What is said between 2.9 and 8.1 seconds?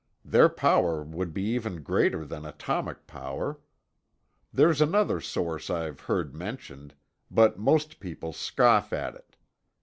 power. There's another source I've heard mentioned, but most